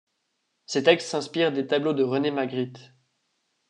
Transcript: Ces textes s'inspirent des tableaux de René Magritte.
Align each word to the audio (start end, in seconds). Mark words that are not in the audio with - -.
Ces 0.65 0.81
textes 0.81 1.07
s'inspirent 1.09 1.51
des 1.51 1.67
tableaux 1.67 1.93
de 1.93 2.01
René 2.01 2.31
Magritte. 2.31 2.91